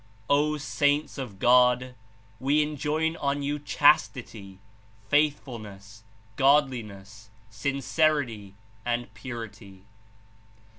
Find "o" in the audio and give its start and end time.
0.31-0.57